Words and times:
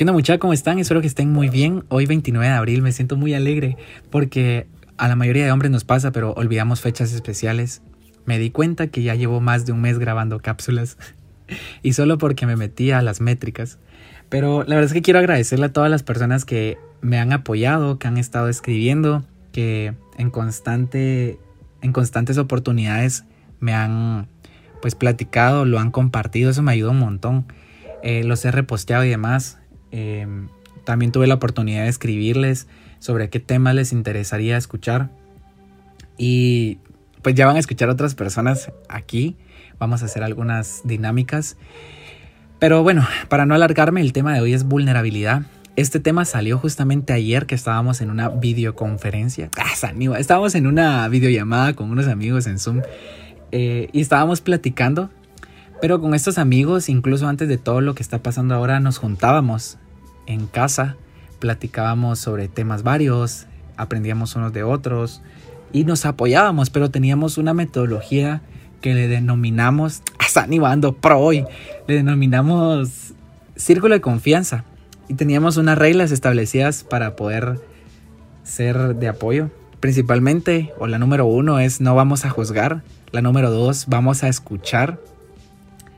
¿Qué 0.00 0.04
onda 0.04 0.14
muchachos? 0.14 0.40
¿Cómo 0.40 0.54
están? 0.54 0.78
Espero 0.78 1.02
que 1.02 1.06
estén 1.06 1.30
muy 1.30 1.50
bien. 1.50 1.84
Hoy 1.90 2.06
29 2.06 2.46
de 2.46 2.54
abril 2.54 2.80
me 2.80 2.90
siento 2.90 3.18
muy 3.18 3.34
alegre 3.34 3.76
porque 4.08 4.66
a 4.96 5.08
la 5.08 5.14
mayoría 5.14 5.44
de 5.44 5.52
hombres 5.52 5.70
nos 5.70 5.84
pasa, 5.84 6.10
pero 6.10 6.32
olvidamos 6.32 6.80
fechas 6.80 7.12
especiales. 7.12 7.82
Me 8.24 8.38
di 8.38 8.48
cuenta 8.48 8.86
que 8.86 9.02
ya 9.02 9.14
llevo 9.14 9.42
más 9.42 9.66
de 9.66 9.72
un 9.72 9.82
mes 9.82 9.98
grabando 9.98 10.40
cápsulas 10.40 10.96
y 11.82 11.92
solo 11.92 12.16
porque 12.16 12.46
me 12.46 12.56
metí 12.56 12.92
a 12.92 13.02
las 13.02 13.20
métricas. 13.20 13.78
Pero 14.30 14.60
la 14.60 14.76
verdad 14.76 14.84
es 14.84 14.94
que 14.94 15.02
quiero 15.02 15.18
agradecerle 15.18 15.66
a 15.66 15.72
todas 15.74 15.90
las 15.90 16.02
personas 16.02 16.46
que 16.46 16.78
me 17.02 17.18
han 17.18 17.34
apoyado, 17.34 17.98
que 17.98 18.08
han 18.08 18.16
estado 18.16 18.48
escribiendo, 18.48 19.26
que 19.52 19.92
en 20.16 20.30
constante 20.30 21.38
en 21.82 21.92
constantes 21.92 22.38
oportunidades 22.38 23.24
me 23.58 23.74
han 23.74 24.28
pues 24.80 24.94
platicado, 24.94 25.66
lo 25.66 25.78
han 25.78 25.90
compartido, 25.90 26.48
eso 26.48 26.62
me 26.62 26.72
ayuda 26.72 26.92
un 26.92 27.00
montón. 27.00 27.44
Eh, 28.02 28.24
los 28.24 28.42
he 28.46 28.50
reposteado 28.50 29.04
y 29.04 29.10
demás. 29.10 29.59
Em, 29.90 30.48
también 30.84 31.12
tuve 31.12 31.26
la 31.26 31.34
oportunidad 31.34 31.82
de 31.82 31.88
escribirles 31.88 32.66
sobre 32.98 33.30
qué 33.30 33.40
temas 33.40 33.74
les 33.74 33.92
interesaría 33.92 34.56
escuchar. 34.56 35.10
Y 36.16 36.78
pues 37.22 37.34
ya 37.34 37.46
van 37.46 37.56
a 37.56 37.60
escuchar 37.60 37.88
otras 37.88 38.14
personas 38.14 38.72
aquí. 38.88 39.36
Vamos 39.78 40.02
a 40.02 40.06
hacer 40.06 40.22
algunas 40.22 40.82
dinámicas. 40.84 41.56
Pero 42.58 42.82
bueno, 42.82 43.06
para 43.28 43.46
no 43.46 43.54
alargarme, 43.54 44.02
el 44.02 44.12
tema 44.12 44.34
de 44.34 44.40
hoy 44.40 44.52
es 44.52 44.64
vulnerabilidad. 44.64 45.42
Este 45.76 45.98
tema 45.98 46.26
salió 46.26 46.58
justamente 46.58 47.14
ayer 47.14 47.46
que 47.46 47.54
estábamos 47.54 48.02
en 48.02 48.10
una 48.10 48.28
videoconferencia. 48.28 49.50
Ah, 49.82 50.18
estábamos 50.18 50.54
en 50.54 50.66
una 50.66 51.08
videollamada 51.08 51.72
con 51.74 51.90
unos 51.90 52.06
amigos 52.06 52.46
en 52.46 52.58
Zoom 52.58 52.82
eh, 53.50 53.88
y 53.92 54.00
estábamos 54.02 54.42
platicando. 54.42 55.10
Pero 55.80 56.00
con 56.02 56.14
estos 56.14 56.36
amigos, 56.36 56.90
incluso 56.90 57.26
antes 57.26 57.48
de 57.48 57.56
todo 57.56 57.80
lo 57.80 57.94
que 57.94 58.02
está 58.02 58.22
pasando 58.22 58.54
ahora, 58.54 58.80
nos 58.80 58.98
juntábamos 58.98 59.78
en 60.26 60.46
casa, 60.46 60.96
platicábamos 61.38 62.18
sobre 62.18 62.48
temas 62.48 62.82
varios, 62.82 63.46
aprendíamos 63.76 64.36
unos 64.36 64.52
de 64.52 64.62
otros 64.62 65.22
y 65.72 65.84
nos 65.84 66.06
apoyábamos, 66.06 66.70
pero 66.70 66.90
teníamos 66.90 67.38
una 67.38 67.54
metodología 67.54 68.42
que 68.80 68.94
le 68.94 69.08
denominamos, 69.08 70.02
hasta 70.18 70.42
animando 70.42 70.92
pro 70.92 71.18
hoy, 71.18 71.44
le 71.86 71.94
denominamos 71.94 73.14
círculo 73.56 73.94
de 73.94 74.00
confianza. 74.00 74.64
Y 75.08 75.14
teníamos 75.14 75.56
unas 75.56 75.76
reglas 75.76 76.12
establecidas 76.12 76.84
para 76.84 77.16
poder 77.16 77.60
ser 78.44 78.94
de 78.94 79.08
apoyo. 79.08 79.50
Principalmente, 79.80 80.72
o 80.78 80.86
la 80.86 80.98
número 80.98 81.26
uno 81.26 81.58
es 81.58 81.80
no 81.80 81.96
vamos 81.96 82.24
a 82.24 82.30
juzgar, 82.30 82.82
la 83.10 83.20
número 83.20 83.50
dos 83.50 83.86
vamos 83.88 84.22
a 84.22 84.28
escuchar. 84.28 85.00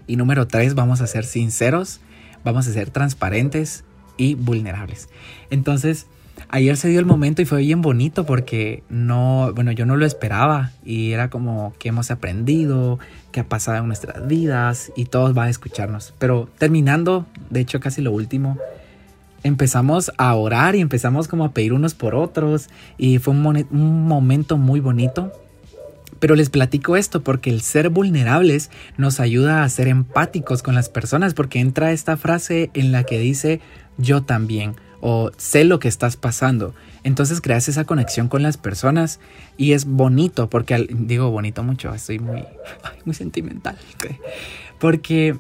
Y 0.06 0.16
número 0.16 0.46
tres 0.46 0.74
vamos 0.74 1.00
a 1.02 1.06
ser 1.06 1.24
sinceros, 1.24 2.00
vamos 2.42 2.66
a 2.68 2.72
ser 2.72 2.91
transparentes 2.91 3.84
y 4.16 4.34
vulnerables. 4.34 5.08
Entonces, 5.50 6.06
ayer 6.48 6.77
se 6.77 6.88
dio 6.88 7.00
el 7.00 7.06
momento 7.06 7.42
y 7.42 7.44
fue 7.44 7.60
bien 7.60 7.82
bonito 7.82 8.27
porque 8.27 8.82
no, 8.88 9.52
bueno, 9.55 9.72
yo 9.72 9.86
no 9.86 9.96
lo 9.96 10.06
esperaba 10.06 10.70
y 10.84 11.12
era 11.12 11.30
como 11.30 11.74
que 11.78 11.88
hemos 11.88 12.10
aprendido, 12.10 12.98
que 13.33 13.40
ha 13.40 13.48
pasado 13.48 13.78
en 13.78 13.86
nuestras 13.86 14.27
vidas 14.27 14.92
y 14.96 15.06
todos 15.06 15.34
van 15.34 15.48
a 15.48 15.50
escucharnos. 15.50 16.14
Pero 16.18 16.48
terminando, 16.58 17.27
de 17.50 17.60
hecho 17.60 17.80
casi 17.80 18.02
lo 18.02 18.12
último, 18.12 18.58
empezamos 19.42 20.12
a 20.18 20.34
orar 20.34 20.77
y 20.77 20.80
empezamos 20.80 21.28
como 21.28 21.44
a 21.44 21.52
pedir 21.52 21.72
unos 21.72 21.94
por 21.94 22.14
otros 22.14 22.68
y 22.98 23.18
fue 23.18 23.34
un 23.34 24.06
momento 24.06 24.56
muy 24.56 24.80
bonito. 24.80 25.33
Pero 26.22 26.36
les 26.36 26.50
platico 26.50 26.96
esto 26.96 27.24
porque 27.24 27.50
el 27.50 27.62
ser 27.62 27.88
vulnerables 27.88 28.70
nos 28.96 29.18
ayuda 29.18 29.64
a 29.64 29.68
ser 29.68 29.88
empáticos 29.88 30.62
con 30.62 30.76
las 30.76 30.88
personas 30.88 31.34
porque 31.34 31.58
entra 31.58 31.90
esta 31.90 32.16
frase 32.16 32.70
en 32.74 32.92
la 32.92 33.02
que 33.02 33.18
dice 33.18 33.60
yo 33.98 34.22
también 34.22 34.76
o 35.00 35.32
sé 35.36 35.64
lo 35.64 35.80
que 35.80 35.88
estás 35.88 36.16
pasando. 36.16 36.76
Entonces 37.02 37.40
creas 37.40 37.68
esa 37.68 37.86
conexión 37.86 38.28
con 38.28 38.44
las 38.44 38.56
personas 38.56 39.18
y 39.56 39.72
es 39.72 39.84
bonito 39.84 40.48
porque 40.48 40.86
digo 40.90 41.28
bonito 41.32 41.64
mucho, 41.64 41.92
estoy 41.92 42.20
muy 42.20 42.44
muy 43.05 43.16
sentimental. 43.16 43.77
Porque 44.78 45.36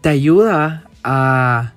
te 0.00 0.08
ayuda 0.08 0.90
a 1.04 1.72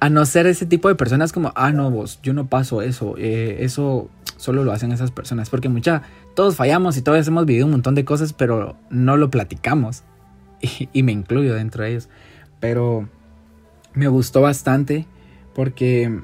a 0.00 0.10
no 0.10 0.26
ser 0.26 0.46
ese 0.46 0.66
tipo 0.66 0.88
de 0.88 0.96
personas 0.96 1.32
como, 1.32 1.50
ah, 1.56 1.72
no, 1.72 1.90
vos, 1.90 2.20
yo 2.22 2.34
no 2.34 2.46
paso 2.46 2.82
eso, 2.82 3.14
eh, 3.16 3.56
eso 3.60 4.10
solo 4.44 4.62
lo 4.62 4.72
hacen 4.72 4.92
esas 4.92 5.10
personas, 5.10 5.48
porque 5.48 5.70
mucha, 5.70 6.02
todos 6.34 6.54
fallamos 6.54 6.98
y 6.98 7.02
todos 7.02 7.26
hemos 7.26 7.46
vivido 7.46 7.64
un 7.64 7.72
montón 7.72 7.94
de 7.94 8.04
cosas, 8.04 8.34
pero 8.34 8.76
no 8.90 9.16
lo 9.16 9.30
platicamos, 9.30 10.04
y, 10.92 11.02
me 11.02 11.12
incluyo 11.12 11.54
dentro 11.54 11.82
de 11.82 11.92
ellos, 11.92 12.10
pero 12.60 13.08
me 13.94 14.06
gustó 14.08 14.42
bastante 14.42 15.06
porque 15.54 16.20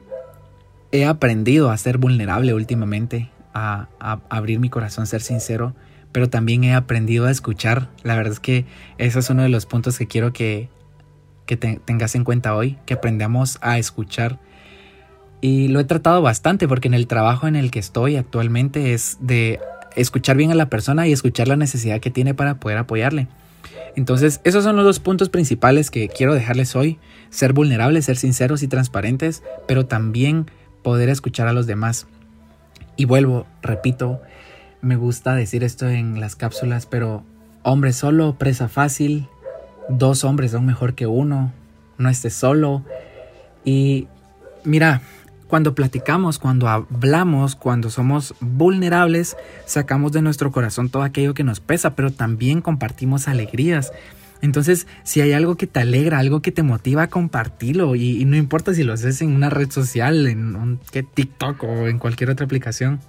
he 0.93 1.07
aprendido 1.07 1.71
a 1.71 1.77
ser 1.79 1.97
vulnerable 1.97 2.53
últimamente, 2.53 3.31
a, 3.55 3.89
a, 3.99 4.21
abrir 4.29 4.61
mi 4.61 4.69
corazón, 4.69 5.07
ser 5.07 5.23
sincero, 5.23 5.75
pero 6.13 6.29
también 6.29 6.65
he 6.65 6.75
aprendido 6.75 7.27
a 7.27 7.31
escuchar. 7.31 7.89
La 8.03 8.17
verdad 8.17 8.35
es 8.35 8.41
que 8.41 8.67
ese 8.99 9.21
es 9.21 9.31
uno 9.31 9.43
de 9.43 9.49
los 9.49 9.65
puntos 9.65 9.97
que 9.97 10.07
quiero 10.07 10.33
que, 10.33 10.69
que 11.47 11.57
tengas 11.57 12.15
en 12.15 12.25
cuenta 12.25 12.55
hoy, 12.55 12.77
que 12.85 12.95
aprendamos 12.95 13.59
a 13.63 13.79
escuchar. 13.79 14.39
Y 15.41 15.69
lo 15.69 15.81
he 15.81 15.85
tratado 15.85 16.21
bastante 16.23 16.69
porque 16.69 16.89
en 16.89 16.95
el 16.95 17.07
trabajo 17.07 17.47
en 17.47 17.57
el 17.57 17.71
que 17.71 17.79
estoy 17.79 18.17
actualmente 18.17 18.93
es 18.93 19.17
de 19.21 19.59
escuchar 19.97 20.37
bien 20.37 20.51
a 20.51 20.55
la 20.55 20.69
persona 20.69 21.07
y 21.07 21.13
escuchar 21.13 21.49
la 21.49 21.57
necesidad 21.57 22.01
que 22.01 22.11
tiene 22.11 22.35
para 22.35 22.57
poder 22.57 22.79
apoyarle. 22.79 23.29
Entonces, 23.97 24.41
esos 24.45 24.65
son 24.65 24.77
los 24.77 24.85
dos 24.85 25.01
puntos 25.01 25.29
principales 25.29 25.91
que 25.91 26.09
quiero 26.09 26.35
dejarles 26.35 26.77
hoy. 26.77 26.99
Ser 27.31 27.53
vulnerables, 27.53 28.05
ser 28.05 28.17
sinceros 28.17 28.63
y 28.63 28.69
transparentes, 28.69 29.43
pero 29.67 29.87
también 29.87 30.47
poder 30.83 31.09
escuchar 31.09 31.49
a 31.49 31.53
los 31.53 31.67
demás. 31.67 32.07
Y 32.97 33.07
vuelvo, 33.07 33.47
repito, 33.63 34.21
me 34.83 34.97
gusta 34.97 35.35
decir 35.35 35.65
esto 35.65 35.89
en 35.89 36.21
las 36.21 36.37
cápsulas, 36.37 36.87
pero 36.87 37.25
hombre 37.63 37.93
solo, 37.93 38.37
presa 38.39 38.69
fácil, 38.69 39.29
dos 39.89 40.25
hombres 40.25 40.53
son 40.53 40.67
mejor 40.67 40.95
que 40.95 41.07
uno, 41.07 41.53
no 41.99 42.09
estés 42.09 42.35
solo. 42.35 42.85
Y 43.65 44.07
mira, 44.65 45.03
cuando 45.51 45.75
platicamos, 45.75 46.39
cuando 46.39 46.69
hablamos, 46.69 47.57
cuando 47.57 47.91
somos 47.91 48.35
vulnerables, 48.41 49.37
sacamos 49.67 50.13
de 50.13 50.23
nuestro 50.23 50.53
corazón 50.53 50.91
todo 50.91 51.03
aquello 51.03 51.35
que 51.35 51.43
nos 51.43 51.59
pesa, 51.59 51.97
pero 51.97 52.13
también 52.13 52.63
compartimos 52.63 53.27
alegrías. 53.27 53.93
Entonces, 54.43 54.87
si 55.03 55.21
hay 55.21 55.33
algo 55.33 55.57
que 55.57 55.67
te 55.67 55.81
alegra, 55.81 56.21
algo 56.21 56.41
que 56.41 56.53
te 56.53 56.63
motiva, 56.63 57.09
compartirlo. 57.09 57.97
Y, 57.97 58.25
no 58.27 58.37
importa 58.37 58.73
si 58.75 58.85
lo 58.85 58.93
haces 58.93 59.21
en 59.23 59.33
una 59.33 59.51
red 59.51 59.71
social, 59.73 60.29
en 60.29 60.55
un 60.55 60.79
TikTok 60.79 61.65
o 61.65 61.89
en 61.89 61.99
cualquier 61.99 62.31
otra 62.31 62.47
aplicación. 62.47 63.01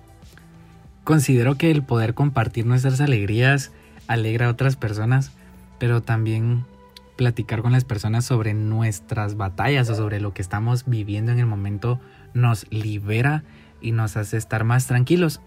Considero 1.04 1.60
que 1.60 1.70
el 1.70 1.84
poder 1.84 2.16
compartir 2.16 2.66
nuestras 2.66 3.02
alegrías 3.02 3.72
alegra 4.08 4.48
a 4.48 4.50
otras 4.50 4.76
personas, 4.76 5.32
pero 5.78 6.02
también 6.02 6.66
platicar 7.22 7.62
con 7.62 7.72
las 7.72 7.86
personas 7.86 8.26
sobre 8.26 8.56
nuestras 8.56 9.38
batallas 9.38 9.88
o 9.92 9.96
sobre 9.96 10.20
lo 10.20 10.34
que 10.34 10.42
estamos 10.42 10.86
viviendo 10.88 11.32
en 11.32 11.38
el 11.38 11.46
momento 11.46 12.00
nos 12.34 12.66
libera 12.72 13.44
y 13.80 13.92
nos 13.92 14.18
hace 14.18 14.38
estar 14.38 14.64
más 14.64 14.88
tranquilos. 14.88 15.40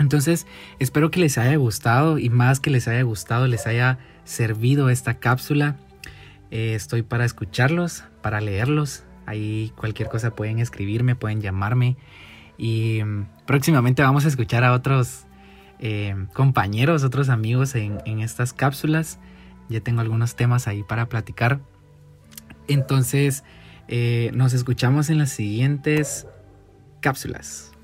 Entonces, 0.00 0.48
espero 0.80 1.12
que 1.12 1.20
les 1.20 1.38
haya 1.38 1.54
gustado 1.58 2.18
y 2.18 2.28
más 2.28 2.58
que 2.58 2.70
les 2.70 2.88
haya 2.88 3.02
gustado, 3.02 3.46
les 3.46 3.68
haya 3.68 4.00
servido 4.24 4.90
esta 4.90 5.14
cápsula. 5.20 5.76
Eh, 6.50 6.74
estoy 6.74 7.02
para 7.02 7.24
escucharlos, 7.24 8.02
para 8.20 8.40
leerlos. 8.40 9.04
Ahí 9.26 9.72
cualquier 9.76 10.08
cosa 10.08 10.34
pueden 10.34 10.58
escribirme, 10.58 11.14
pueden 11.14 11.40
llamarme. 11.40 11.96
Y 12.58 13.04
mm, 13.04 13.26
próximamente 13.46 14.02
vamos 14.02 14.24
a 14.24 14.28
escuchar 14.28 14.64
a 14.64 14.72
otros 14.72 15.24
eh, 15.78 16.16
compañeros, 16.32 17.04
otros 17.04 17.28
amigos 17.28 17.76
en, 17.76 17.98
en 18.06 18.18
estas 18.18 18.52
cápsulas. 18.52 19.20
Ya 19.68 19.80
tengo 19.80 20.00
algunos 20.00 20.36
temas 20.36 20.68
ahí 20.68 20.82
para 20.82 21.08
platicar. 21.08 21.60
Entonces, 22.68 23.44
eh, 23.88 24.30
nos 24.34 24.52
escuchamos 24.52 25.10
en 25.10 25.18
las 25.18 25.30
siguientes 25.30 26.26
cápsulas. 27.00 27.75